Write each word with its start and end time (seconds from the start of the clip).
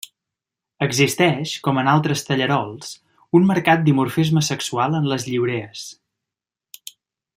Existeix, 0.85 1.51
com 1.67 1.81
en 1.81 1.89
altres 1.91 2.25
tallarols, 2.29 2.95
un 3.41 3.45
marcat 3.53 3.85
dimorfisme 3.91 4.43
sexual 4.49 4.99
en 5.01 5.07
les 5.13 5.29
lliurees. 5.33 5.85